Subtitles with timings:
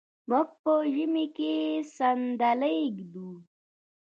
[0.29, 1.53] موږ په ژمي کې
[1.95, 3.29] صندلی ږدو.